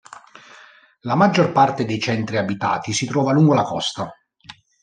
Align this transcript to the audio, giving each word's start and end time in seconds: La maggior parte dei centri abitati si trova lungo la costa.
La 1.01 1.13
maggior 1.13 1.51
parte 1.51 1.85
dei 1.85 1.99
centri 1.99 2.37
abitati 2.37 2.91
si 2.91 3.05
trova 3.05 3.33
lungo 3.33 3.53
la 3.53 3.61
costa. 3.61 4.11